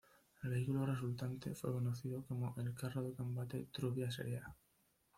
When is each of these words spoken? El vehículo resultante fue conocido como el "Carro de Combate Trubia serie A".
El 0.41 0.49
vehículo 0.49 0.83
resultante 0.87 1.53
fue 1.53 1.73
conocido 1.73 2.25
como 2.25 2.55
el 2.57 2.73
"Carro 2.73 3.03
de 3.03 3.13
Combate 3.13 3.67
Trubia 3.71 4.09
serie 4.09 4.39
A". 4.39 4.55